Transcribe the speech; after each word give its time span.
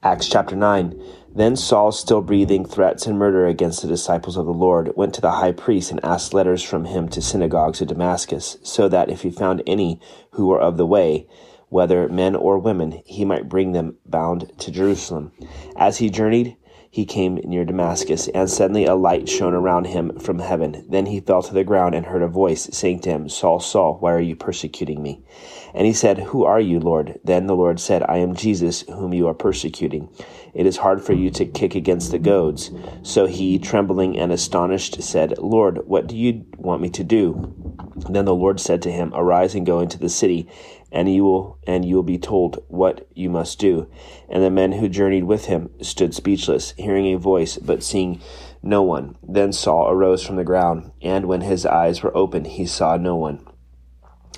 Acts 0.00 0.28
chapter 0.28 0.54
9. 0.54 0.94
Then 1.34 1.56
Saul, 1.56 1.90
still 1.90 2.22
breathing 2.22 2.64
threats 2.64 3.04
and 3.04 3.18
murder 3.18 3.48
against 3.48 3.82
the 3.82 3.88
disciples 3.88 4.36
of 4.36 4.46
the 4.46 4.52
Lord, 4.52 4.92
went 4.94 5.12
to 5.14 5.20
the 5.20 5.32
high 5.32 5.50
priest 5.50 5.90
and 5.90 5.98
asked 6.04 6.32
letters 6.32 6.62
from 6.62 6.84
him 6.84 7.08
to 7.08 7.20
synagogues 7.20 7.80
of 7.80 7.88
Damascus, 7.88 8.58
so 8.62 8.88
that 8.88 9.10
if 9.10 9.22
he 9.22 9.30
found 9.30 9.60
any 9.66 10.00
who 10.32 10.46
were 10.46 10.60
of 10.60 10.76
the 10.76 10.86
way, 10.86 11.26
whether 11.68 12.08
men 12.08 12.36
or 12.36 12.60
women, 12.60 13.02
he 13.06 13.24
might 13.24 13.48
bring 13.48 13.72
them 13.72 13.96
bound 14.06 14.52
to 14.58 14.70
Jerusalem. 14.70 15.32
As 15.76 15.98
he 15.98 16.10
journeyed, 16.10 16.56
he 16.90 17.04
came 17.04 17.36
near 17.44 17.64
Damascus, 17.64 18.28
and 18.28 18.48
suddenly 18.48 18.84
a 18.86 18.94
light 18.94 19.28
shone 19.28 19.54
around 19.54 19.86
him 19.86 20.18
from 20.18 20.38
heaven. 20.38 20.86
Then 20.88 21.06
he 21.06 21.20
fell 21.20 21.42
to 21.42 21.52
the 21.52 21.64
ground 21.64 21.94
and 21.94 22.06
heard 22.06 22.22
a 22.22 22.28
voice 22.28 22.68
saying 22.72 23.00
to 23.00 23.10
him, 23.10 23.28
Saul, 23.28 23.60
Saul, 23.60 23.98
why 24.00 24.12
are 24.12 24.20
you 24.20 24.34
persecuting 24.34 25.02
me? 25.02 25.22
And 25.74 25.86
he 25.86 25.92
said, 25.92 26.18
Who 26.18 26.44
are 26.44 26.60
you, 26.60 26.80
Lord? 26.80 27.20
Then 27.22 27.46
the 27.46 27.56
Lord 27.56 27.78
said, 27.78 28.02
I 28.08 28.18
am 28.18 28.34
Jesus, 28.34 28.82
whom 28.82 29.12
you 29.12 29.28
are 29.28 29.34
persecuting. 29.34 30.08
It 30.54 30.66
is 30.66 30.78
hard 30.78 31.04
for 31.04 31.12
you 31.12 31.30
to 31.30 31.44
kick 31.44 31.74
against 31.74 32.10
the 32.10 32.18
goads. 32.18 32.70
So 33.02 33.26
he, 33.26 33.58
trembling 33.58 34.18
and 34.18 34.32
astonished, 34.32 35.02
said, 35.02 35.38
Lord, 35.38 35.86
what 35.86 36.06
do 36.06 36.16
you 36.16 36.46
want 36.56 36.80
me 36.80 36.88
to 36.90 37.04
do? 37.04 37.54
Then 38.08 38.24
the 38.24 38.34
Lord 38.34 38.60
said 38.60 38.80
to 38.82 38.92
him, 38.92 39.12
Arise 39.14 39.54
and 39.54 39.66
go 39.66 39.80
into 39.80 39.98
the 39.98 40.08
city 40.08 40.48
and 40.90 41.12
you 41.12 41.24
will 41.24 41.58
and 41.66 41.84
you 41.84 41.96
will 41.96 42.02
be 42.02 42.18
told 42.18 42.64
what 42.68 43.06
you 43.14 43.28
must 43.30 43.58
do. 43.58 43.90
And 44.28 44.42
the 44.42 44.50
men 44.50 44.72
who 44.72 44.88
journeyed 44.88 45.24
with 45.24 45.46
him 45.46 45.70
stood 45.82 46.14
speechless, 46.14 46.72
hearing 46.76 47.06
a 47.06 47.18
voice, 47.18 47.58
but 47.58 47.82
seeing 47.82 48.20
no 48.62 48.82
one. 48.82 49.16
Then 49.22 49.52
Saul 49.52 49.90
arose 49.90 50.24
from 50.24 50.36
the 50.36 50.44
ground, 50.44 50.92
and 51.02 51.26
when 51.26 51.42
his 51.42 51.66
eyes 51.66 52.02
were 52.02 52.16
opened, 52.16 52.46
he 52.46 52.66
saw 52.66 52.96
no 52.96 53.16
one. 53.16 53.46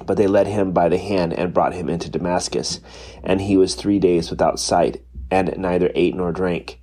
But 0.05 0.17
they 0.17 0.27
led 0.27 0.47
him 0.47 0.73
by 0.73 0.89
the 0.89 0.99
hand 0.99 1.33
and 1.33 1.55
brought 1.55 1.75
him 1.75 1.89
into 1.89 2.11
Damascus, 2.11 2.81
and 3.23 3.41
he 3.41 3.57
was 3.57 3.75
three 3.75 3.99
days 3.99 4.31
without 4.31 4.59
sight, 4.59 5.03
and 5.31 5.55
neither 5.59 5.91
ate 5.95 6.15
nor 6.15 6.33
drank. 6.33 6.81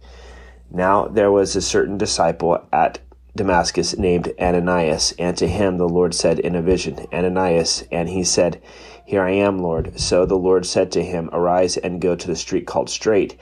Now 0.70 1.08
there 1.08 1.32
was 1.32 1.56
a 1.56 1.62
certain 1.62 1.98
disciple 1.98 2.68
at 2.72 3.00
Damascus 3.38 3.98
named 3.98 4.34
Ananias, 4.40 5.14
and 5.18 5.38
to 5.38 5.48
him 5.48 5.78
the 5.78 5.88
Lord 5.88 6.14
said 6.14 6.40
in 6.40 6.56
a 6.56 6.62
vision, 6.62 7.06
Ananias, 7.14 7.86
and 7.92 8.10
he 8.10 8.24
said, 8.24 8.62
here 9.08 9.24
I 9.24 9.32
am, 9.32 9.60
Lord. 9.60 9.98
So 9.98 10.26
the 10.26 10.36
Lord 10.36 10.66
said 10.66 10.92
to 10.92 11.02
him, 11.02 11.30
Arise 11.32 11.78
and 11.78 12.02
go 12.02 12.14
to 12.14 12.28
the 12.28 12.36
street 12.36 12.68
called 12.68 12.90
Straight, 12.90 13.38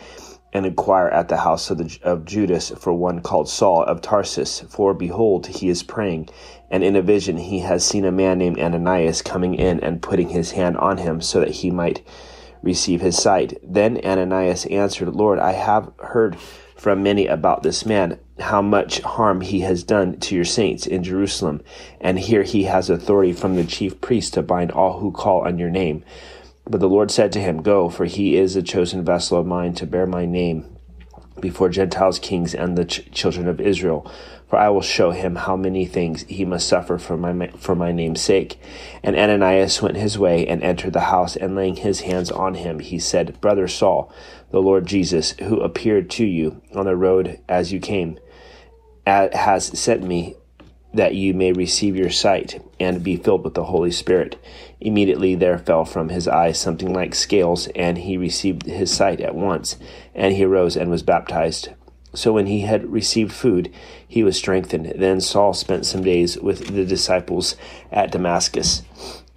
and 0.54 0.64
inquire 0.64 1.08
at 1.08 1.28
the 1.28 1.38
house 1.38 1.72
of, 1.72 1.80
the, 1.80 1.98
of 2.04 2.24
Judas 2.24 2.70
for 2.70 2.94
one 2.94 3.20
called 3.20 3.50
Saul 3.50 3.84
of 3.84 4.00
Tarsus. 4.00 4.60
For 4.60 4.94
behold, 4.94 5.48
he 5.48 5.68
is 5.68 5.82
praying, 5.82 6.30
and 6.70 6.84
in 6.84 6.96
a 6.96 7.02
vision 7.02 7.38
he 7.38 7.62
has 7.62 7.84
seen 7.84 8.06
a 8.06 8.12
man 8.12 8.38
named 8.38 8.60
Ananias 8.60 9.24
coming 9.24 9.56
in 9.56 9.80
and 9.80 10.04
putting 10.04 10.30
his 10.30 10.52
hand 10.52 10.78
on 10.78 11.00
him, 11.00 11.20
so 11.20 11.40
that 11.40 11.50
he 11.50 11.72
might 11.72 12.06
receive 12.62 13.02
his 13.02 13.18
sight. 13.18 13.58
Then 13.64 14.00
Ananias 14.06 14.68
answered, 14.68 15.16
Lord, 15.16 15.40
I 15.40 15.54
have 15.54 15.92
heard 15.98 16.38
from 16.76 17.02
many 17.02 17.26
about 17.26 17.64
this 17.64 17.88
man, 17.88 18.20
how 18.40 18.62
much 18.62 19.00
harm 19.02 19.42
he 19.42 19.62
has 19.62 19.84
done 19.84 20.20
to 20.20 20.36
your 20.36 20.46
saints 20.46 20.86
in 20.86 21.04
Jerusalem. 21.04 21.62
And 22.02 22.20
here 22.20 22.44
he 22.44 22.64
has 22.64 22.90
authority 22.90 23.34
from 23.34 23.56
the 23.56 23.64
chief 23.64 24.02
priest 24.02 24.34
to 24.34 24.42
bind 24.42 24.72
all 24.72 25.00
who 25.00 25.12
call 25.12 25.48
on 25.48 25.58
your 25.58 25.70
name. 25.70 26.04
But 26.68 26.80
the 26.80 26.90
Lord 26.90 27.12
said 27.12 27.32
to 27.34 27.40
him, 27.40 27.62
Go, 27.62 27.90
for 27.90 28.06
he 28.06 28.38
is 28.38 28.56
a 28.56 28.64
chosen 28.64 29.06
vessel 29.06 29.40
of 29.40 29.46
mine 29.46 29.74
to 29.76 29.86
bear 29.86 30.08
my 30.08 30.26
name 30.26 30.76
before 31.40 31.70
Gentiles, 31.70 32.18
kings, 32.20 32.56
and 32.56 32.78
the 32.78 32.86
ch- 32.86 33.10
children 33.12 33.48
of 33.48 33.62
Israel. 33.62 34.12
For 34.48 34.58
I 34.58 34.70
will 34.70 34.82
show 34.82 35.12
him 35.12 35.36
how 35.36 35.56
many 35.56 35.86
things 35.86 36.24
he 36.24 36.46
must 36.46 36.68
suffer 36.68 36.98
for 36.98 37.18
my 37.18 37.48
for 37.58 37.76
my 37.76 37.92
name's 37.92 38.22
sake. 38.22 38.60
And 39.04 39.16
Ananias 39.16 39.82
went 39.82 39.98
his 39.98 40.18
way 40.18 40.48
and 40.48 40.64
entered 40.64 40.94
the 40.94 41.02
house, 41.02 41.36
and 41.36 41.56
laying 41.56 41.78
his 41.78 42.02
hands 42.02 42.32
on 42.32 42.56
him, 42.56 42.80
he 42.80 43.00
said, 43.00 43.40
Brother 43.42 43.68
Saul, 43.68 44.12
the 44.52 44.62
Lord 44.62 44.86
Jesus, 44.86 45.32
who 45.40 45.62
appeared 45.62 46.10
to 46.12 46.26
you 46.26 46.62
on 46.74 46.86
the 46.86 46.96
road 46.96 47.40
as 47.50 47.74
you 47.74 47.80
came, 47.80 48.20
has 49.06 49.78
sent 49.80 50.04
me 50.04 50.36
that 50.94 51.14
you 51.14 51.34
may 51.34 51.52
receive 51.52 51.96
your 51.96 52.10
sight 52.10 52.64
and 52.80 53.04
be 53.04 53.18
filled 53.18 53.44
with 53.44 53.54
the 53.54 53.66
Holy 53.66 53.92
Spirit. 53.92 54.38
Immediately 54.80 55.36
there 55.36 55.58
fell 55.58 55.84
from 55.84 56.10
his 56.10 56.28
eyes 56.28 56.58
something 56.58 56.94
like 56.94 57.14
scales, 57.14 57.68
and 57.76 57.98
he 57.98 58.18
received 58.18 58.64
his 58.64 58.94
sight 58.94 59.20
at 59.20 59.36
once, 59.36 59.78
and 60.14 60.34
he 60.34 60.46
arose 60.46 60.78
and 60.78 60.90
was 60.90 61.04
baptized. 61.04 61.70
So 62.16 62.34
when 62.34 62.48
he 62.48 62.62
had 62.62 62.92
received 62.92 63.32
food, 63.32 63.72
he 64.08 64.24
was 64.24 64.38
strengthened. 64.38 64.94
Then 64.96 65.22
Saul 65.22 65.54
spent 65.54 65.86
some 65.86 66.04
days 66.04 66.38
with 66.38 66.68
the 66.68 66.86
disciples 66.86 67.56
at 67.92 68.12
Damascus. 68.12 68.82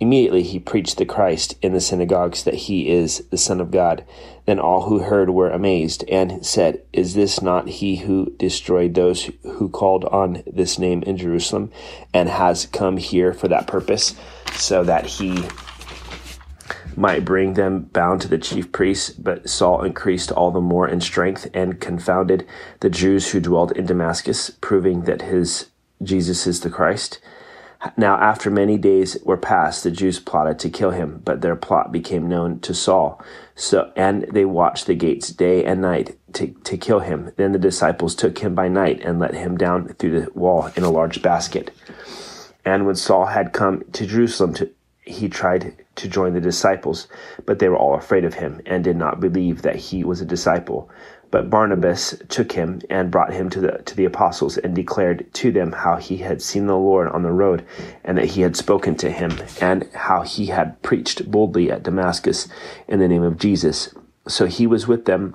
Immediately 0.01 0.45
he 0.45 0.61
preached 0.61 0.97
the 0.97 1.05
Christ 1.05 1.57
in 1.61 1.73
the 1.73 1.81
synagogues 1.81 2.45
that 2.45 2.55
he 2.55 2.89
is 2.89 3.25
the 3.31 3.37
Son 3.37 3.61
of 3.61 3.73
God. 3.73 4.05
Then 4.47 4.61
all 4.61 4.83
who 4.83 5.01
heard 5.01 5.31
were 5.31 5.51
amazed 5.51 6.05
and 6.09 6.47
said, 6.47 6.83
Is 6.93 7.15
this 7.15 7.43
not 7.43 7.69
he 7.69 7.97
who 7.97 8.33
destroyed 8.39 8.95
those 8.95 9.31
who 9.43 9.69
called 9.69 10.05
on 10.05 10.45
this 10.47 10.79
name 10.79 11.03
in 11.03 11.17
Jerusalem 11.17 11.73
and 12.15 12.29
has 12.29 12.67
come 12.67 12.97
here 12.97 13.35
for 13.35 13.49
that 13.49 13.67
purpose, 13.67 14.15
so 14.53 14.85
that 14.85 15.07
he 15.07 15.45
might 16.99 17.25
bring 17.25 17.55
them 17.55 17.85
bound 17.93 18.21
to 18.23 18.29
the 18.29 18.39
chief 18.39 18.73
priests? 18.73 19.11
But 19.11 19.49
Saul 19.49 19.85
increased 19.85 20.33
all 20.33 20.51
the 20.51 20.61
more 20.61 20.89
in 20.89 21.01
strength 21.01 21.49
and 21.55 21.81
confounded 21.81 22.47
the 22.81 22.91
Jews 22.91 23.31
who 23.31 23.41
dwelled 23.41 23.73
in 23.73 23.87
Damascus, 23.87 24.51
proving 24.61 25.03
that 25.03 25.23
his 25.23 25.67
Jesus 26.03 26.47
is 26.47 26.61
the 26.61 26.71
Christ. 26.71 27.21
Now, 27.97 28.17
after 28.17 28.51
many 28.51 28.77
days 28.77 29.17
were 29.23 29.37
passed, 29.37 29.85
the 29.85 29.91
Jews 29.93 30.19
plotted 30.19 30.59
to 30.61 30.71
kill 30.71 30.91
him, 30.91 31.23
but 31.25 31.43
their 31.43 31.55
plot 31.55 31.93
became 31.93 32.29
known 32.29 32.59
to 32.61 32.75
Saul. 32.75 33.23
So, 33.55 33.93
and 33.95 34.25
they 34.33 34.45
watched 34.45 34.87
the 34.87 34.97
gates 34.97 35.29
day 35.29 35.65
and 35.65 35.81
night 35.81 36.19
to, 36.35 36.49
to 36.65 36.77
kill 36.77 37.01
him. 37.01 37.31
Then 37.37 37.53
the 37.53 37.59
disciples 37.59 38.17
took 38.17 38.39
him 38.39 38.55
by 38.55 38.67
night 38.67 39.01
and 39.05 39.21
let 39.21 39.35
him 39.35 39.57
down 39.57 39.89
through 39.95 40.21
the 40.21 40.31
wall 40.33 40.71
in 40.75 40.83
a 40.83 40.91
large 40.91 41.23
basket. 41.23 41.71
And 42.65 42.85
when 42.85 42.97
Saul 42.97 43.27
had 43.27 43.53
come 43.53 43.85
to 43.93 44.07
Jerusalem, 44.07 44.55
to, 44.55 44.71
he 45.03 45.29
tried 45.29 45.75
to 45.99 46.09
join 46.09 46.33
the 46.33 46.41
disciples, 46.41 47.09
but 47.47 47.59
they 47.59 47.69
were 47.69 47.77
all 47.77 47.95
afraid 47.95 48.25
of 48.25 48.35
him 48.35 48.61
and 48.67 48.83
did 48.83 48.97
not 48.97 49.21
believe 49.21 49.63
that 49.63 49.77
he 49.77 50.03
was 50.03 50.21
a 50.21 50.25
disciple. 50.27 50.91
But 51.31 51.51
Barnabas 51.51 52.15
took 52.29 52.53
him 52.53 52.81
and 52.89 53.11
brought 53.11 53.35
him 53.35 53.51
to 53.51 53.61
the 53.61 53.83
to 53.85 53.95
the 53.95 54.07
apostles 54.07 54.57
and 54.57 54.75
declared 54.75 55.27
to 55.35 55.53
them 55.53 55.73
how 55.73 55.97
he 55.97 56.17
had 56.17 56.41
seen 56.41 56.67
the 56.67 56.77
Lord 56.77 57.09
on 57.09 57.23
the 57.23 57.33
road 57.33 57.67
and 58.03 58.17
that 58.17 58.25
he 58.25 58.41
had 58.41 58.57
spoken 58.57 58.97
to 58.97 59.11
him 59.11 59.33
and 59.61 59.87
how 59.93 60.23
he 60.23 60.47
had 60.47 60.81
preached 60.83 61.31
boldly 61.31 61.71
at 61.71 61.83
Damascus 61.83 62.49
in 62.87 62.99
the 62.99 63.09
name 63.09 63.23
of 63.23 63.39
Jesus. 63.39 63.95
So 64.27 64.47
he 64.47 64.67
was 64.67 64.89
with 64.89 65.05
them 65.05 65.35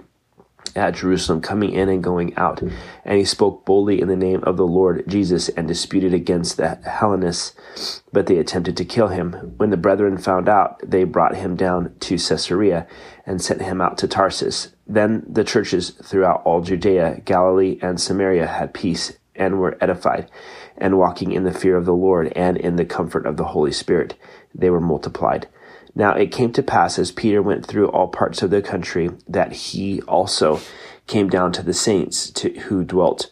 at 0.76 0.96
Jerusalem, 0.96 1.42
coming 1.42 1.72
in 1.72 1.90
and 1.90 2.04
going 2.04 2.36
out. 2.38 2.60
Hmm. 2.60 2.70
And 3.06 3.18
he 3.18 3.26
spoke 3.26 3.66
boldly 3.66 4.02
in 4.02 4.08
the 4.08 4.16
name 4.16 4.44
of 4.44 4.58
the 4.58 4.68
Lord 4.68 5.04
Jesus 5.08 5.50
and 5.50 5.68
disputed 5.68 6.14
against 6.14 6.58
the 6.58 6.76
Hellenists, 6.76 8.04
but 8.12 8.28
they 8.28 8.38
attempted 8.38 8.78
to 8.78 8.86
kill 8.86 9.10
him. 9.10 9.34
When 9.58 9.70
the 9.70 9.78
brethren 9.78 10.18
found 10.18 10.50
out, 10.50 10.80
they 10.84 11.04
brought 11.04 11.36
him 11.36 11.56
down 11.56 11.96
to 12.02 12.18
Caesarea 12.18 12.88
and 13.26 13.42
sent 13.42 13.62
him 13.62 13.82
out 13.82 13.98
to 14.00 14.08
Tarsus. 14.08 14.70
Then 14.88 15.26
the 15.28 15.44
churches 15.44 15.92
throughout 15.92 16.42
all 16.44 16.62
Judea, 16.62 17.22
Galilee, 17.26 17.80
and 17.82 18.00
Samaria 18.00 18.48
had 18.48 18.74
peace 18.74 19.14
and 19.36 19.60
were 19.60 19.78
edified, 19.82 20.30
and 20.78 20.98
walking 20.98 21.32
in 21.32 21.44
the 21.44 21.54
fear 21.54 21.76
of 21.76 21.86
the 21.86 21.94
Lord 21.94 22.32
and 22.36 22.58
in 22.58 22.76
the 22.76 22.86
comfort 22.86 23.26
of 23.26 23.38
the 23.38 23.46
Holy 23.46 23.72
Spirit, 23.72 24.16
they 24.54 24.70
were 24.70 24.82
multiplied. 24.82 25.48
Now 25.96 26.14
it 26.14 26.32
came 26.32 26.52
to 26.54 26.64
pass 26.64 26.98
as 26.98 27.12
Peter 27.12 27.42
went 27.42 27.66
through 27.66 27.90
all 27.90 28.08
parts 28.08 28.42
of 28.42 28.50
the 28.50 28.62
country 28.62 29.12
that 29.28 29.54
he 29.54 30.02
also 30.04 30.60
came 31.08 31.30
down 31.30 31.52
to 31.54 31.64
the 31.64 31.74
saints 31.74 32.30
to, 32.32 32.50
who 32.62 32.84
dwelt 32.84 33.32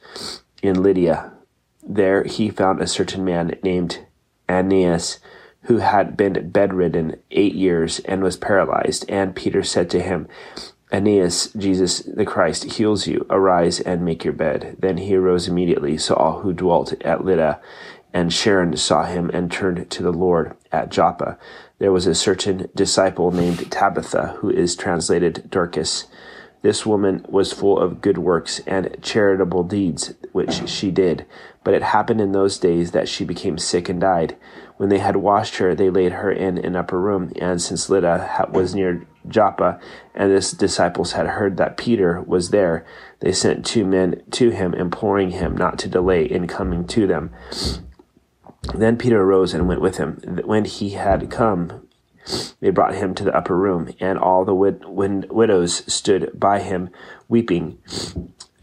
in 0.61 0.81
Lydda. 0.81 1.31
There 1.83 2.23
he 2.23 2.49
found 2.49 2.79
a 2.79 2.87
certain 2.87 3.25
man 3.25 3.57
named 3.63 4.05
Aeneas 4.47 5.19
who 5.63 5.77
had 5.77 6.17
been 6.17 6.49
bedridden 6.49 7.17
eight 7.31 7.53
years 7.53 7.99
and 7.99 8.23
was 8.23 8.37
paralyzed. 8.37 9.05
And 9.09 9.35
Peter 9.35 9.63
said 9.63 9.89
to 9.91 10.01
him, 10.01 10.27
Aeneas, 10.91 11.53
Jesus 11.53 11.99
the 11.99 12.25
Christ 12.25 12.73
heals 12.73 13.07
you. 13.07 13.25
Arise 13.29 13.79
and 13.79 14.03
make 14.03 14.23
your 14.23 14.33
bed. 14.33 14.75
Then 14.79 14.97
he 14.97 15.15
arose 15.15 15.47
immediately. 15.47 15.97
So 15.97 16.15
all 16.15 16.41
who 16.41 16.53
dwelt 16.53 16.93
at 17.03 17.23
Lydda 17.23 17.61
and 18.13 18.33
Sharon 18.33 18.75
saw 18.75 19.05
him 19.05 19.29
and 19.33 19.51
turned 19.51 19.89
to 19.89 20.03
the 20.03 20.11
Lord 20.11 20.55
at 20.71 20.89
Joppa 20.89 21.37
there 21.81 21.91
was 21.91 22.05
a 22.05 22.13
certain 22.13 22.69
disciple 22.75 23.31
named 23.31 23.71
Tabitha, 23.71 24.35
who 24.37 24.51
is 24.51 24.75
translated 24.75 25.49
Dorcas. 25.49 26.05
This 26.61 26.85
woman 26.85 27.25
was 27.27 27.53
full 27.53 27.79
of 27.79 28.01
good 28.01 28.19
works 28.19 28.61
and 28.67 28.95
charitable 29.01 29.63
deeds, 29.63 30.13
which 30.31 30.69
she 30.69 30.91
did. 30.91 31.25
But 31.63 31.73
it 31.73 31.81
happened 31.81 32.21
in 32.21 32.33
those 32.33 32.59
days 32.59 32.91
that 32.91 33.09
she 33.09 33.25
became 33.25 33.57
sick 33.57 33.89
and 33.89 33.99
died. 33.99 34.37
When 34.77 34.89
they 34.89 34.99
had 34.99 35.15
washed 35.15 35.57
her, 35.57 35.73
they 35.73 35.89
laid 35.89 36.11
her 36.11 36.31
in 36.31 36.59
an 36.59 36.75
upper 36.75 37.01
room. 37.01 37.33
And 37.41 37.59
since 37.59 37.89
Lydda 37.89 38.49
was 38.51 38.75
near 38.75 39.07
Joppa, 39.27 39.79
and 40.13 40.29
the 40.29 40.55
disciples 40.55 41.13
had 41.13 41.25
heard 41.25 41.57
that 41.57 41.77
Peter 41.77 42.21
was 42.21 42.51
there, 42.51 42.85
they 43.21 43.31
sent 43.31 43.65
two 43.65 43.85
men 43.85 44.21
to 44.33 44.51
him, 44.51 44.75
imploring 44.75 45.31
him 45.31 45.57
not 45.57 45.79
to 45.79 45.89
delay 45.89 46.25
in 46.25 46.45
coming 46.45 46.85
to 46.89 47.07
them. 47.07 47.31
Then 48.75 48.97
Peter 48.97 49.21
arose 49.21 49.53
and 49.53 49.67
went 49.67 49.81
with 49.81 49.97
him. 49.97 50.21
When 50.45 50.65
he 50.65 50.91
had 50.91 51.29
come 51.29 51.87
They 52.59 52.69
brought 52.69 52.95
him 52.95 53.15
to 53.15 53.23
the 53.23 53.35
upper 53.35 53.57
room, 53.57 53.89
and 53.99 54.19
all 54.19 54.45
the 54.45 54.53
wid- 54.55 54.85
wid- 54.85 55.31
widows 55.31 55.83
stood 55.91 56.31
by 56.39 56.59
him, 56.59 56.89
weeping, 57.27 57.79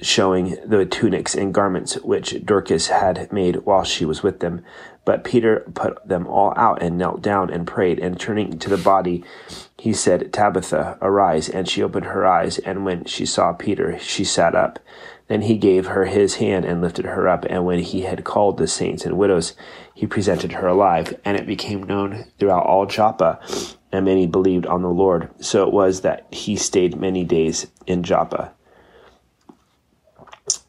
showing 0.01 0.57
the 0.65 0.87
tunics 0.87 1.35
and 1.35 1.53
garments 1.53 1.97
which 2.03 2.45
Dorcas 2.47 2.87
had 2.89 3.33
made 3.33 3.57
while 3.67 3.83
she 3.83 4.05
was 4.05 4.23
with 4.23 4.39
them. 4.41 4.61
But 5.09 5.25
Peter 5.25 5.65
put 5.73 6.07
them 6.07 6.27
all 6.27 6.53
out 6.55 6.83
and 6.83 6.99
knelt 6.99 7.23
down 7.23 7.49
and 7.49 7.67
prayed, 7.67 7.99
and 7.99 8.21
turning 8.21 8.59
to 8.59 8.69
the 8.69 8.77
body, 8.77 9.25
he 9.79 9.95
said, 9.95 10.35
Tabitha, 10.35 10.99
arise. 11.01 11.49
And 11.49 11.67
she 11.67 11.83
opened 11.83 12.05
her 12.05 12.27
eyes, 12.27 12.59
and 12.59 12.85
when 12.85 13.07
she 13.07 13.25
saw 13.25 13.55
Peter, 13.55 13.99
she 14.01 14.23
sat 14.23 14.55
up. 14.55 14.79
Then 15.29 15.41
he 15.41 15.57
gave 15.57 15.87
her 15.87 16.05
his 16.05 16.35
hand 16.35 16.67
and 16.67 16.83
lifted 16.83 17.07
her 17.07 17.27
up, 17.27 17.47
and 17.49 17.65
when 17.65 17.79
he 17.79 18.03
had 18.03 18.25
called 18.25 18.59
the 18.59 18.67
saints 18.67 19.07
and 19.07 19.17
widows, 19.17 19.55
he 19.95 20.07
presented 20.07 20.53
her 20.53 20.67
alive. 20.67 21.19
And 21.25 21.39
it 21.39 21.47
became 21.47 21.85
known 21.85 22.27
throughout 22.39 22.67
all 22.67 22.85
Joppa, 22.85 23.41
and 23.91 24.05
many 24.05 24.27
believed 24.27 24.67
on 24.67 24.83
the 24.83 24.91
Lord. 24.91 25.31
So 25.41 25.67
it 25.67 25.73
was 25.73 26.03
that 26.03 26.27
he 26.31 26.55
stayed 26.55 27.01
many 27.01 27.25
days 27.25 27.67
in 27.87 28.03
Joppa. 28.03 28.53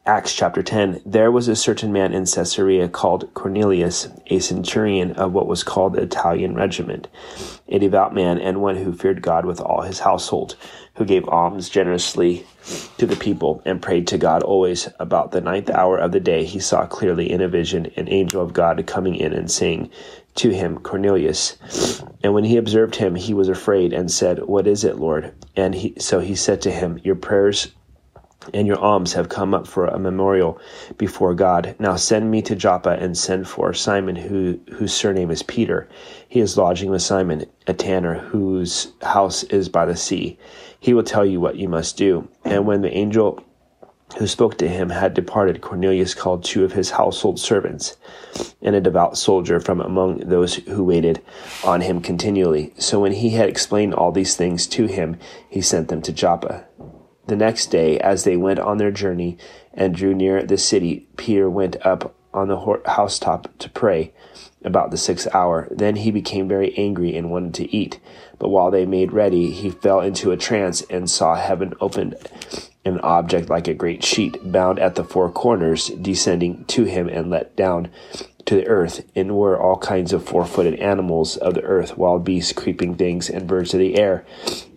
Acts 0.09 0.33
chapter 0.33 0.63
10 0.63 1.03
There 1.05 1.31
was 1.31 1.47
a 1.47 1.55
certain 1.55 1.93
man 1.93 2.13
in 2.15 2.25
Caesarea 2.25 2.89
called 2.89 3.31
Cornelius, 3.35 4.07
a 4.25 4.39
centurion 4.39 5.11
of 5.11 5.33
what 5.33 5.45
was 5.45 5.61
called 5.61 5.93
the 5.93 6.01
Italian 6.01 6.55
regiment, 6.55 7.07
a 7.67 7.77
devout 7.77 8.11
man 8.11 8.39
and 8.39 8.59
one 8.59 8.77
who 8.77 8.91
feared 8.91 9.21
God 9.21 9.45
with 9.45 9.61
all 9.61 9.83
his 9.83 9.99
household, 9.99 10.55
who 10.95 11.05
gave 11.05 11.29
alms 11.29 11.69
generously 11.69 12.47
to 12.97 13.05
the 13.05 13.15
people 13.15 13.61
and 13.65 13.83
prayed 13.83 14.07
to 14.07 14.17
God 14.17 14.41
always. 14.41 14.89
About 14.99 15.29
the 15.29 15.41
ninth 15.41 15.69
hour 15.69 15.99
of 15.99 16.11
the 16.11 16.19
day, 16.19 16.43
he 16.43 16.59
saw 16.59 16.87
clearly 16.87 17.29
in 17.29 17.39
a 17.39 17.47
vision 17.47 17.91
an 17.95 18.09
angel 18.09 18.41
of 18.41 18.51
God 18.51 18.83
coming 18.87 19.13
in 19.13 19.31
and 19.31 19.51
saying 19.51 19.91
to 20.37 20.49
him, 20.49 20.79
Cornelius. 20.79 21.55
And 22.23 22.33
when 22.33 22.45
he 22.45 22.57
observed 22.57 22.95
him, 22.95 23.13
he 23.13 23.35
was 23.35 23.47
afraid 23.47 23.93
and 23.93 24.09
said, 24.09 24.39
What 24.45 24.65
is 24.65 24.83
it, 24.83 24.97
Lord? 24.97 25.35
And 25.55 25.75
he, 25.75 25.93
so 25.99 26.19
he 26.19 26.33
said 26.33 26.63
to 26.63 26.71
him, 26.71 26.99
Your 27.03 27.15
prayers 27.15 27.67
and 28.53 28.65
your 28.65 28.79
alms 28.79 29.13
have 29.13 29.29
come 29.29 29.53
up 29.53 29.67
for 29.67 29.85
a 29.85 29.99
memorial 29.99 30.59
before 30.97 31.33
God. 31.35 31.75
Now 31.79 31.95
send 31.95 32.31
me 32.31 32.41
to 32.43 32.55
Joppa 32.55 32.91
and 32.91 33.17
send 33.17 33.47
for 33.47 33.73
Simon, 33.73 34.15
who, 34.15 34.59
whose 34.73 34.93
surname 34.93 35.31
is 35.31 35.43
Peter. 35.43 35.89
He 36.27 36.39
is 36.39 36.57
lodging 36.57 36.89
with 36.89 37.01
Simon, 37.01 37.45
a 37.67 37.73
tanner, 37.73 38.15
whose 38.15 38.93
house 39.01 39.43
is 39.43 39.69
by 39.69 39.85
the 39.85 39.97
sea. 39.97 40.37
He 40.79 40.93
will 40.93 41.03
tell 41.03 41.25
you 41.25 41.39
what 41.39 41.57
you 41.57 41.67
must 41.67 41.97
do. 41.97 42.29
And 42.45 42.65
when 42.65 42.81
the 42.81 42.95
angel 42.95 43.43
who 44.17 44.25
spoke 44.25 44.57
to 44.57 44.67
him 44.67 44.89
had 44.89 45.13
departed, 45.13 45.61
Cornelius 45.61 46.15
called 46.15 46.43
two 46.43 46.63
of 46.63 46.73
his 46.73 46.91
household 46.91 47.39
servants 47.39 47.95
and 48.61 48.75
a 48.75 48.81
devout 48.81 49.17
soldier 49.17 49.59
from 49.59 49.81
among 49.81 50.19
those 50.19 50.55
who 50.55 50.83
waited 50.83 51.21
on 51.63 51.81
him 51.81 52.01
continually. 52.01 52.73
So 52.79 52.99
when 53.01 53.11
he 53.11 53.31
had 53.31 53.49
explained 53.49 53.93
all 53.93 54.11
these 54.11 54.35
things 54.35 54.65
to 54.67 54.87
him, 54.87 55.17
he 55.47 55.61
sent 55.61 55.89
them 55.89 56.01
to 56.03 56.13
Joppa. 56.13 56.65
The 57.29 57.35
next 57.35 57.67
day, 57.67 57.99
as 57.99 58.23
they 58.23 58.35
went 58.35 58.57
on 58.57 58.79
their 58.79 58.89
journey 58.89 59.37
and 59.71 59.93
drew 59.93 60.15
near 60.15 60.41
the 60.41 60.57
city, 60.57 61.07
Peter 61.15 61.47
went 61.47 61.75
up 61.85 62.15
on 62.33 62.47
the 62.47 62.81
housetop 62.87 63.55
to 63.59 63.69
pray 63.69 64.13
about 64.63 64.89
the 64.89 64.97
sixth 64.97 65.27
hour. 65.31 65.67
Then 65.69 65.97
he 65.97 66.09
became 66.09 66.47
very 66.47 66.75
angry 66.75 67.15
and 67.15 67.29
wanted 67.29 67.53
to 67.53 67.71
eat. 67.71 67.99
But 68.39 68.49
while 68.49 68.71
they 68.71 68.87
made 68.87 69.11
ready, 69.11 69.51
he 69.51 69.69
fell 69.69 70.01
into 70.01 70.31
a 70.31 70.37
trance 70.37 70.81
and 70.89 71.07
saw 71.07 71.35
heaven 71.35 71.75
opened, 71.79 72.15
an 72.83 72.99
object 73.01 73.47
like 73.47 73.67
a 73.67 73.75
great 73.75 74.03
sheet, 74.03 74.51
bound 74.51 74.79
at 74.79 74.95
the 74.95 75.03
four 75.03 75.31
corners, 75.31 75.89
descending 75.89 76.65
to 76.65 76.85
him 76.85 77.07
and 77.07 77.29
let 77.29 77.55
down 77.55 77.91
to 78.45 78.55
the 78.55 78.65
earth, 78.65 79.05
and 79.15 79.37
were 79.37 79.61
all 79.61 79.77
kinds 79.77 80.13
of 80.13 80.25
four 80.25 80.47
footed 80.47 80.79
animals 80.79 81.37
of 81.37 81.53
the 81.53 81.61
earth, 81.61 81.95
wild 81.95 82.23
beasts, 82.23 82.53
creeping 82.53 82.95
things, 82.95 83.29
and 83.29 83.45
birds 83.45 83.75
of 83.75 83.79
the 83.79 83.99
air. 83.99 84.25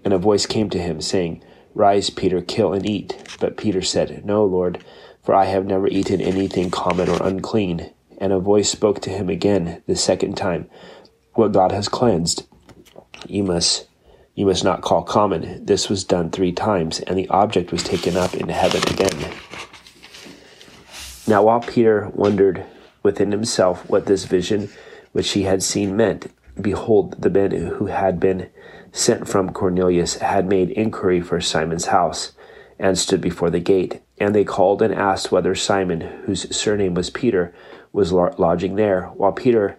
And 0.04 0.12
a 0.12 0.19
voice 0.19 0.44
came 0.44 0.69
to 0.69 0.78
him, 0.78 1.00
saying, 1.00 1.43
Rise, 1.75 2.11
Peter, 2.11 2.41
kill 2.41 2.73
and 2.73 2.89
eat. 2.89 3.37
But 3.41 3.57
Peter 3.57 3.83
said, 3.83 4.25
No, 4.25 4.45
Lord, 4.45 4.85
for 5.23 5.35
I 5.35 5.47
have 5.47 5.67
never 5.67 5.89
eaten 5.89 6.21
anything 6.21 6.71
common 6.71 7.09
or 7.09 7.23
unclean. 7.23 7.91
And 8.19 8.33
a 8.33 8.39
voice 8.39 8.69
spoke 8.69 9.01
to 9.01 9.11
him 9.11 9.29
again 9.29 9.83
the 9.87 9.97
second 9.97 10.37
time, 10.37 10.69
What 11.35 11.53
God 11.53 11.73
has 11.73 11.89
cleansed, 11.89 12.47
you 13.27 13.43
must 13.43 13.87
you 14.35 14.47
must 14.47 14.65
not 14.65 14.81
call 14.81 15.03
common. 15.03 15.65
This 15.67 15.91
was 15.91 16.05
done 16.05 16.31
three 16.31 16.53
times, 16.53 17.01
and 17.01 17.19
the 17.19 17.29
object 17.29 17.71
was 17.71 17.83
taken 17.83 18.17
up 18.17 18.35
into 18.35 18.55
heaven 18.55 18.83
again. 18.91 19.33
Now 21.27 21.43
while 21.43 21.61
Peter 21.61 22.11
wondered 22.15 22.65
within 23.03 23.31
himself 23.31 23.89
what 23.91 24.07
this 24.07 24.25
vision 24.25 24.71
which 25.13 25.33
he 25.33 25.43
had 25.43 25.63
seen 25.63 25.97
meant, 25.97 26.33
behold, 26.60 27.20
the 27.20 27.31
men 27.31 27.50
who 27.50 27.87
had 27.87 28.20
been 28.20 28.50
sent 28.93 29.26
from 29.26 29.52
Cornelius 29.52 30.16
had 30.16 30.49
made 30.49 30.70
inquiry 30.70 31.20
for 31.20 31.40
Simon's 31.40 31.87
house, 31.87 32.32
and 32.78 32.99
stood 32.99 33.20
before 33.20 33.50
the 33.50 33.60
gate. 33.60 34.02
And 34.19 34.34
they 34.34 34.44
called 34.44 34.82
and 34.82 34.94
asked 34.94 35.32
whether 35.32 35.54
Simon, 35.54 36.00
whose 36.26 36.54
surname 36.54 36.94
was 36.94 37.10
Peter, 37.10 37.54
was 37.93 38.12
lodging 38.12 38.76
there. 38.76 39.06
While 39.14 39.32
Peter 39.32 39.78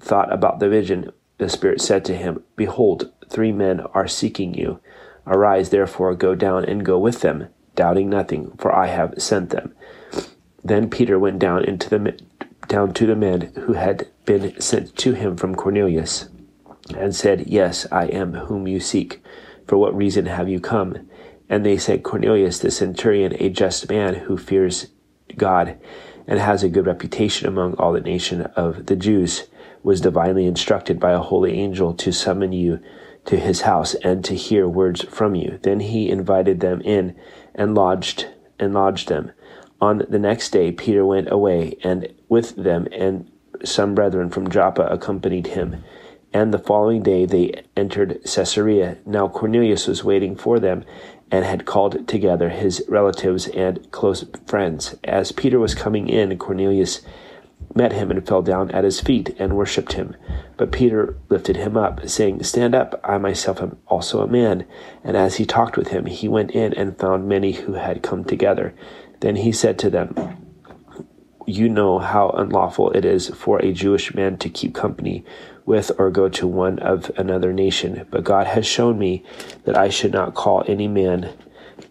thought 0.00 0.32
about 0.32 0.58
the 0.58 0.68
vision, 0.68 1.12
the 1.38 1.48
Spirit 1.48 1.80
said 1.80 2.04
to 2.04 2.16
him, 2.16 2.42
Behold, 2.56 3.10
three 3.28 3.52
men 3.52 3.80
are 3.94 4.08
seeking 4.08 4.54
you. 4.54 4.80
Arise, 5.26 5.70
therefore, 5.70 6.14
go 6.14 6.34
down 6.34 6.64
and 6.64 6.84
go 6.84 6.98
with 6.98 7.20
them, 7.20 7.48
doubting 7.74 8.10
nothing, 8.10 8.52
for 8.58 8.74
I 8.74 8.86
have 8.86 9.14
sent 9.18 9.50
them. 9.50 9.74
Then 10.64 10.90
Peter 10.90 11.18
went 11.18 11.38
down 11.38 11.64
into 11.64 11.90
the 11.90 12.18
down 12.72 12.94
to 12.94 13.04
the 13.04 13.14
men 13.14 13.52
who 13.66 13.74
had 13.74 14.08
been 14.24 14.58
sent 14.58 14.96
to 14.96 15.12
him 15.12 15.36
from 15.36 15.54
Cornelius 15.54 16.30
and 16.96 17.14
said, 17.14 17.46
Yes, 17.46 17.86
I 17.92 18.06
am 18.06 18.32
whom 18.32 18.66
you 18.66 18.80
seek. 18.80 19.22
For 19.66 19.76
what 19.76 19.94
reason 19.94 20.24
have 20.24 20.48
you 20.48 20.58
come? 20.58 21.10
And 21.50 21.66
they 21.66 21.76
said, 21.76 22.02
Cornelius 22.02 22.60
the 22.60 22.70
centurion, 22.70 23.36
a 23.38 23.50
just 23.50 23.90
man 23.90 24.14
who 24.14 24.38
fears 24.38 24.86
God 25.36 25.78
and 26.26 26.38
has 26.38 26.62
a 26.62 26.70
good 26.70 26.86
reputation 26.86 27.46
among 27.46 27.74
all 27.74 27.92
the 27.92 28.00
nation 28.00 28.40
of 28.56 28.86
the 28.86 28.96
Jews, 28.96 29.48
was 29.82 30.00
divinely 30.00 30.46
instructed 30.46 30.98
by 30.98 31.12
a 31.12 31.18
holy 31.18 31.52
angel 31.58 31.92
to 31.92 32.10
summon 32.10 32.52
you 32.52 32.80
to 33.26 33.36
his 33.36 33.60
house 33.60 33.92
and 33.96 34.24
to 34.24 34.34
hear 34.34 34.66
words 34.66 35.04
from 35.04 35.34
you. 35.34 35.58
Then 35.60 35.80
he 35.80 36.08
invited 36.08 36.60
them 36.60 36.80
in 36.80 37.16
and 37.54 37.74
lodged 37.74 38.28
and 38.58 38.72
lodged 38.72 39.08
them. 39.08 39.32
On 39.82 40.02
the 40.08 40.18
next 40.18 40.48
day 40.48 40.72
Peter 40.72 41.04
went 41.04 41.30
away, 41.30 41.76
and 41.84 42.08
with 42.30 42.56
them 42.56 42.88
and 42.90 43.30
some 43.62 43.94
brethren 43.94 44.30
from 44.30 44.48
Joppa 44.48 44.86
accompanied 44.86 45.48
him 45.48 45.84
and 46.32 46.52
the 46.52 46.58
following 46.58 47.02
day 47.02 47.26
they 47.26 47.62
entered 47.76 48.20
Caesarea. 48.24 48.98
Now 49.04 49.28
Cornelius 49.28 49.86
was 49.86 50.04
waiting 50.04 50.34
for 50.34 50.58
them 50.58 50.84
and 51.30 51.44
had 51.44 51.66
called 51.66 52.08
together 52.08 52.48
his 52.48 52.84
relatives 52.88 53.48
and 53.48 53.90
close 53.90 54.24
friends. 54.46 54.96
As 55.04 55.32
Peter 55.32 55.58
was 55.58 55.74
coming 55.74 56.08
in, 56.08 56.38
Cornelius 56.38 57.02
met 57.74 57.92
him 57.92 58.10
and 58.10 58.26
fell 58.26 58.42
down 58.42 58.70
at 58.72 58.84
his 58.84 59.00
feet 59.00 59.34
and 59.38 59.56
worshipped 59.56 59.92
him. 59.94 60.16
But 60.56 60.72
Peter 60.72 61.16
lifted 61.28 61.56
him 61.56 61.76
up, 61.76 62.06
saying, 62.08 62.42
Stand 62.42 62.74
up, 62.74 63.00
I 63.04 63.18
myself 63.18 63.62
am 63.62 63.78
also 63.86 64.20
a 64.22 64.26
man. 64.26 64.66
And 65.04 65.16
as 65.16 65.36
he 65.36 65.46
talked 65.46 65.76
with 65.76 65.88
him, 65.88 66.06
he 66.06 66.28
went 66.28 66.50
in 66.50 66.74
and 66.74 66.98
found 66.98 67.28
many 67.28 67.52
who 67.52 67.74
had 67.74 68.02
come 68.02 68.24
together. 68.24 68.74
Then 69.22 69.36
he 69.36 69.52
said 69.52 69.78
to 69.78 69.88
them, 69.88 70.16
You 71.46 71.68
know 71.68 72.00
how 72.00 72.30
unlawful 72.30 72.90
it 72.90 73.04
is 73.04 73.28
for 73.28 73.60
a 73.60 73.72
Jewish 73.72 74.14
man 74.14 74.36
to 74.38 74.48
keep 74.48 74.74
company 74.74 75.24
with 75.64 75.92
or 75.96 76.10
go 76.10 76.28
to 76.30 76.46
one 76.48 76.80
of 76.80 77.08
another 77.16 77.52
nation. 77.52 78.04
But 78.10 78.24
God 78.24 78.48
has 78.48 78.66
shown 78.66 78.98
me 78.98 79.24
that 79.64 79.78
I 79.78 79.90
should 79.90 80.12
not 80.12 80.34
call 80.34 80.64
any 80.66 80.88
man 80.88 81.32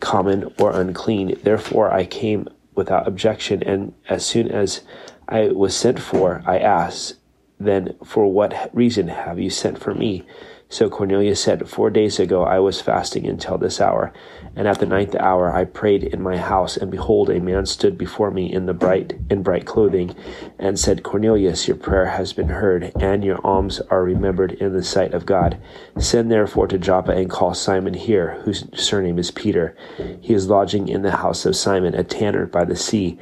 common 0.01 0.53
or 0.59 0.77
unclean. 0.77 1.39
Therefore 1.41 1.89
I 1.89 2.05
came 2.05 2.50
without 2.75 3.07
objection, 3.07 3.63
and 3.63 3.93
as 4.09 4.25
soon 4.25 4.51
as 4.51 4.81
I 5.29 5.47
was 5.47 5.73
sent 5.73 6.01
for, 6.01 6.43
I 6.45 6.59
asked, 6.59 7.15
Then 7.57 7.95
for 8.03 8.27
what 8.27 8.69
reason 8.73 9.07
have 9.07 9.39
you 9.39 9.50
sent 9.50 9.79
for 9.79 9.95
me? 9.95 10.25
So 10.71 10.89
Cornelius 10.89 11.43
said, 11.43 11.67
Four 11.67 11.89
days 11.89 12.17
ago 12.17 12.43
I 12.43 12.59
was 12.59 12.79
fasting 12.79 13.27
until 13.27 13.57
this 13.57 13.81
hour, 13.81 14.13
and 14.55 14.69
at 14.69 14.79
the 14.79 14.85
ninth 14.85 15.13
hour 15.15 15.53
I 15.53 15.65
prayed 15.65 16.01
in 16.01 16.21
my 16.21 16.37
house, 16.37 16.77
and 16.77 16.89
behold, 16.89 17.29
a 17.29 17.41
man 17.41 17.65
stood 17.65 17.97
before 17.97 18.31
me 18.31 18.49
in 18.49 18.67
the 18.67 18.73
bright 18.73 19.19
in 19.29 19.43
bright 19.43 19.65
clothing, 19.65 20.15
and 20.57 20.79
said, 20.79 21.03
Cornelius, 21.03 21.67
your 21.67 21.75
prayer 21.75 22.05
has 22.05 22.31
been 22.31 22.47
heard, 22.47 22.93
and 23.01 23.21
your 23.21 23.45
alms 23.45 23.81
are 23.89 24.01
remembered 24.01 24.53
in 24.53 24.71
the 24.71 24.81
sight 24.81 25.13
of 25.13 25.25
God. 25.25 25.61
Send 25.99 26.31
therefore 26.31 26.67
to 26.67 26.79
Joppa 26.79 27.11
and 27.11 27.29
call 27.29 27.53
Simon 27.53 27.93
here, 27.93 28.39
whose 28.45 28.65
surname 28.73 29.19
is 29.19 29.29
Peter. 29.29 29.75
He 30.21 30.33
is 30.33 30.47
lodging 30.47 30.87
in 30.87 31.01
the 31.01 31.17
house 31.17 31.45
of 31.45 31.57
Simon, 31.57 31.95
a 31.95 32.05
tanner 32.05 32.45
by 32.45 32.63
the 32.63 32.77
sea. 32.77 33.19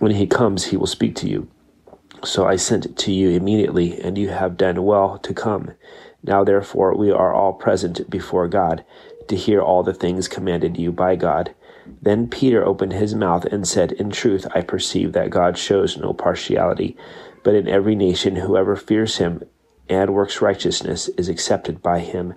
When 0.00 0.10
he 0.10 0.26
comes, 0.26 0.64
he 0.64 0.76
will 0.76 0.88
speak 0.88 1.14
to 1.16 1.28
you. 1.28 1.46
So 2.24 2.44
I 2.44 2.56
sent 2.56 2.98
to 2.98 3.12
you 3.12 3.30
immediately, 3.30 4.00
and 4.00 4.18
you 4.18 4.30
have 4.30 4.56
done 4.56 4.82
well 4.82 5.18
to 5.18 5.32
come. 5.32 5.72
Now 6.22 6.44
therefore 6.44 6.96
we 6.96 7.10
are 7.10 7.34
all 7.34 7.52
present 7.52 8.08
before 8.08 8.48
God, 8.48 8.84
to 9.28 9.36
hear 9.36 9.60
all 9.60 9.82
the 9.82 9.94
things 9.94 10.28
commanded 10.28 10.76
you 10.78 10.92
by 10.92 11.16
God. 11.16 11.54
Then 12.00 12.28
Peter 12.28 12.64
opened 12.64 12.92
his 12.92 13.14
mouth 13.14 13.44
and 13.46 13.66
said, 13.66 13.92
In 13.92 14.10
truth, 14.10 14.46
I 14.54 14.60
perceive 14.60 15.12
that 15.12 15.30
God 15.30 15.58
shows 15.58 15.96
no 15.96 16.12
partiality, 16.12 16.96
but 17.42 17.54
in 17.54 17.68
every 17.68 17.94
nation 17.94 18.36
whoever 18.36 18.76
fears 18.76 19.18
him 19.18 19.42
and 19.88 20.14
works 20.14 20.40
righteousness 20.40 21.08
is 21.08 21.28
accepted 21.28 21.82
by 21.82 21.98
him. 21.98 22.34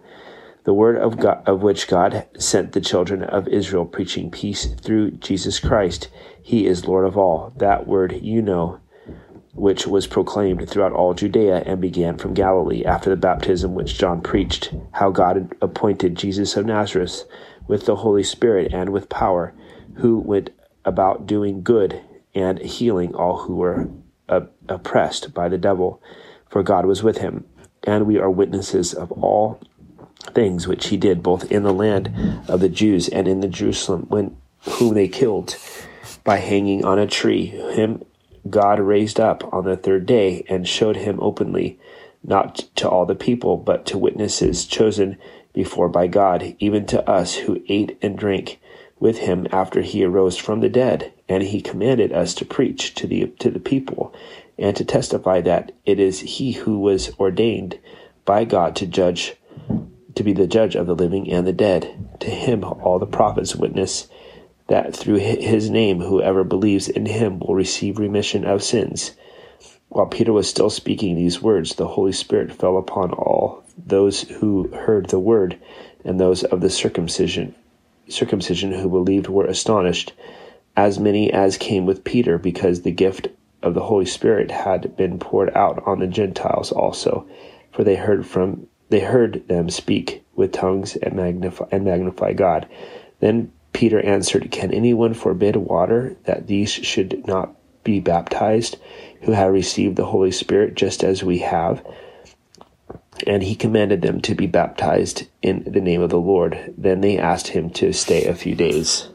The 0.64 0.74
word 0.74 0.98
of 0.98 1.20
God, 1.20 1.44
of 1.46 1.62
which 1.62 1.88
God 1.88 2.26
sent 2.40 2.72
the 2.72 2.82
children 2.82 3.22
of 3.22 3.48
Israel, 3.48 3.86
preaching 3.86 4.32
peace 4.32 4.66
through 4.82 5.12
Jesus 5.12 5.60
Christ. 5.60 6.10
He 6.42 6.66
is 6.66 6.88
Lord 6.88 7.06
of 7.06 7.16
all. 7.18 7.54
That 7.58 7.86
word 7.86 8.20
you 8.24 8.42
know, 8.42 8.80
which 9.56 9.88
was 9.88 10.06
proclaimed 10.06 10.70
throughout 10.70 10.92
all 10.92 11.14
Judea 11.14 11.64
and 11.66 11.80
began 11.80 12.18
from 12.18 12.34
Galilee 12.34 12.84
after 12.84 13.10
the 13.10 13.16
baptism 13.16 13.74
which 13.74 13.98
John 13.98 14.22
preached, 14.22 14.74
how 14.92 15.10
God 15.10 15.56
appointed 15.62 16.16
Jesus 16.16 16.58
of 16.58 16.66
Nazareth 16.66 17.24
with 17.68 17.86
the 17.86 17.96
Holy 17.96 18.24
Spirit 18.24 18.74
and 18.74 18.90
with 18.92 19.10
power, 19.10 19.54
who 19.96 20.20
went 20.20 20.50
about 20.84 21.26
doing 21.26 21.64
good 21.64 22.02
and 22.36 22.60
healing 22.60 23.16
all 23.16 23.44
who 23.44 23.56
were 23.56 23.90
oppressed 24.68 25.34
by 25.34 25.48
the 25.48 25.58
devil, 25.58 26.02
for 26.50 26.62
God 26.62 26.86
was 26.86 27.02
with 27.02 27.20
him. 27.20 27.46
And 27.84 28.06
we 28.06 28.20
are 28.20 28.30
witnesses 28.30 28.94
of 28.94 29.12
all 29.14 29.62
things 30.34 30.68
which 30.68 30.88
he 30.88 30.98
did, 30.98 31.24
both 31.24 31.50
in 31.52 31.64
the 31.64 31.74
land 31.74 32.12
of 32.50 32.60
the 32.60 32.70
Jews 32.70 33.08
and 33.08 33.28
in 33.28 33.40
the 33.40 33.48
Jerusalem, 33.48 34.06
when 34.10 34.36
whom 34.62 34.96
they 34.96 35.08
killed 35.08 35.56
by 36.24 36.38
hanging 36.38 36.84
on 36.84 37.00
a 37.00 37.08
tree. 37.08 37.46
Him 37.46 38.04
God 38.50 38.80
raised 38.80 39.20
up 39.20 39.54
on 39.54 39.66
the 39.66 39.78
third 39.78 40.06
day 40.06 40.46
and 40.48 40.68
showed 40.68 40.98
him 40.98 41.20
openly, 41.22 41.80
not 42.24 42.66
to 42.76 42.90
all 42.90 43.06
the 43.06 43.16
people, 43.16 43.58
but 43.58 43.86
to 43.88 43.98
witnesses 43.98 44.66
chosen 44.66 45.18
before 45.54 45.90
by 45.90 46.08
God, 46.08 46.56
even 46.60 46.86
to 46.88 47.10
us 47.10 47.36
who 47.36 47.64
ate 47.68 47.98
and 48.02 48.18
drank 48.18 48.60
with 49.00 49.20
him 49.20 49.48
after 49.52 49.82
he 49.82 50.04
arose 50.04 50.38
from 50.38 50.60
the 50.60 50.70
dead. 50.70 51.14
And 51.28 51.44
he 51.44 51.62
commanded 51.62 52.12
us 52.12 52.34
to 52.36 52.46
preach 52.46 52.94
to 52.96 53.08
the 53.08 53.28
to 53.40 53.50
the 53.50 53.60
people 53.60 54.14
and 54.58 54.76
to 54.76 54.86
testify 54.86 55.42
that 55.42 55.72
it 55.86 56.00
is 56.00 56.20
he 56.20 56.54
who 56.54 56.80
was 56.80 57.12
ordained 57.20 57.80
by 58.26 58.46
God 58.46 58.76
to 58.78 58.86
judge 58.86 59.36
to 60.14 60.24
be 60.24 60.34
the 60.34 60.48
judge 60.48 60.76
of 60.76 60.88
the 60.88 60.96
living 60.96 61.30
and 61.32 61.46
the 61.46 61.54
dead. 61.54 62.18
To 62.22 62.30
him 62.30 62.64
all 62.64 63.00
the 63.00 63.06
prophets 63.06 63.56
witness 63.56 64.08
that 64.68 64.96
through 64.96 65.16
his 65.18 65.70
name 65.70 66.00
whoever 66.00 66.44
believes 66.44 66.88
in 66.88 67.06
him 67.06 67.40
will 67.40 67.56
receive 67.56 68.00
remission 68.00 68.46
of 68.46 68.64
sins. 68.64 69.12
While 69.90 70.08
Peter 70.08 70.34
was 70.34 70.50
still 70.50 70.70
speaking 70.70 71.16
these 71.16 71.42
words, 71.42 71.76
the 71.76 71.88
Holy 71.88 72.12
Spirit 72.12 72.52
fell 72.52 72.78
upon 72.78 73.12
all 73.12 73.64
those 73.78 74.22
who 74.22 74.68
heard 74.70 75.08
the 75.08 75.20
word, 75.20 75.58
and 76.04 76.20
those 76.20 76.44
of 76.44 76.62
the 76.62 76.70
circumcision 76.70 77.56
circumcision 78.08 78.72
who 78.72 78.90
believed 78.90 79.28
were 79.28 79.46
astonished, 79.46 80.14
as 80.78 81.00
many 81.00 81.32
as 81.32 81.58
came 81.58 81.86
with 81.86 82.04
Peter, 82.04 82.38
because 82.38 82.82
the 82.82 82.92
gift 82.92 83.28
of 83.64 83.74
the 83.74 83.84
Holy 83.84 84.06
Spirit 84.06 84.52
had 84.52 84.96
been 84.96 85.18
poured 85.18 85.50
out 85.56 85.82
on 85.88 86.00
the 86.00 86.08
Gentiles 86.08 86.72
also, 86.72 87.28
for 87.72 87.84
they 87.84 87.96
heard 87.96 88.26
from 88.26 88.68
they 88.90 89.00
heard 89.00 89.48
them 89.48 89.70
speak 89.70 90.24
with 90.36 90.52
tongues 90.52 90.96
and 90.98 91.16
magnify 91.16 91.66
and 91.72 91.84
magnify 91.84 92.34
God. 92.34 92.68
Then 93.20 93.52
Peter 93.76 94.00
answered, 94.06 94.50
Can 94.52 94.72
anyone 94.72 95.14
forbid 95.14 95.58
water 95.58 96.16
that 96.24 96.48
these 96.48 96.72
should 96.72 97.28
not 97.28 97.54
be 97.84 98.00
baptized 98.00 98.78
who 99.24 99.34
have 99.34 99.52
received 99.52 99.98
the 99.98 100.06
Holy 100.06 100.32
Spirit 100.32 100.76
just 100.76 101.04
as 101.04 101.26
we 101.26 101.40
have? 101.40 101.86
And 103.28 103.44
he 103.44 103.54
commanded 103.54 104.02
them 104.02 104.22
to 104.22 104.34
be 104.34 104.48
baptized 104.48 105.28
in 105.42 105.66
the 105.68 105.82
name 105.82 106.02
of 106.02 106.10
the 106.10 106.18
Lord. 106.18 106.74
Then 106.78 107.02
they 107.02 107.18
asked 107.18 107.50
him 107.50 107.70
to 107.72 107.92
stay 107.92 108.24
a 108.24 108.34
few 108.34 108.56
days. 108.56 109.10